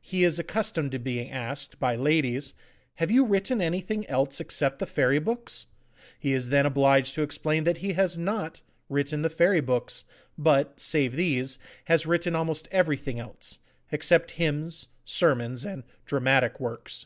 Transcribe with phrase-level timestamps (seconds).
[0.00, 2.54] He is accustomed to being asked, by ladies,
[2.94, 5.66] 'Have you written anything else except the Fairy Books?'
[6.18, 10.04] He is then obliged to explain that he has NOT written the Fairy Books,
[10.38, 13.58] but, save these, has written almost everything else,
[13.92, 17.04] except hymns, sermons, and dramatic works.